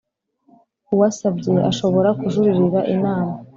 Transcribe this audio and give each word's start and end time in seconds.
uwasabye 0.93 1.53
ashobora 1.69 2.09
kujuririra 2.19 2.79
Inama 2.95 3.33